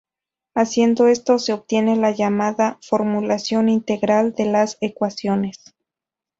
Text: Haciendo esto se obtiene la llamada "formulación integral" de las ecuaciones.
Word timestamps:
Haciendo 0.55 1.07
esto 1.09 1.37
se 1.37 1.53
obtiene 1.53 1.95
la 1.95 2.09
llamada 2.09 2.79
"formulación 2.81 3.69
integral" 3.69 4.33
de 4.33 4.45
las 4.45 4.79
ecuaciones. 4.81 5.57